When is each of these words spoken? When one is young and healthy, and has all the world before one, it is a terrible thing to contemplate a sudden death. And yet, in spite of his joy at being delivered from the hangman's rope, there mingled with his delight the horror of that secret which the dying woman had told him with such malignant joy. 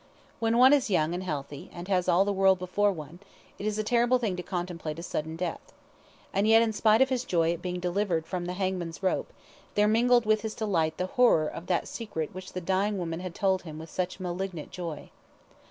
When 0.39 0.57
one 0.57 0.73
is 0.73 0.89
young 0.89 1.13
and 1.13 1.21
healthy, 1.21 1.69
and 1.71 1.87
has 1.87 2.09
all 2.09 2.25
the 2.25 2.33
world 2.33 2.57
before 2.57 2.91
one, 2.91 3.19
it 3.59 3.67
is 3.67 3.77
a 3.77 3.83
terrible 3.83 4.17
thing 4.17 4.35
to 4.35 4.41
contemplate 4.41 4.97
a 4.97 5.03
sudden 5.03 5.35
death. 5.35 5.73
And 6.33 6.47
yet, 6.47 6.63
in 6.63 6.73
spite 6.73 7.03
of 7.03 7.09
his 7.09 7.23
joy 7.23 7.53
at 7.53 7.61
being 7.61 7.79
delivered 7.79 8.25
from 8.25 8.45
the 8.45 8.53
hangman's 8.53 9.03
rope, 9.03 9.31
there 9.75 9.87
mingled 9.87 10.25
with 10.25 10.41
his 10.41 10.55
delight 10.55 10.97
the 10.97 11.05
horror 11.05 11.47
of 11.47 11.67
that 11.67 11.87
secret 11.87 12.33
which 12.33 12.53
the 12.53 12.61
dying 12.61 12.97
woman 12.97 13.19
had 13.19 13.35
told 13.35 13.61
him 13.61 13.77
with 13.77 13.91
such 13.91 14.19
malignant 14.19 14.71
joy. 14.71 15.11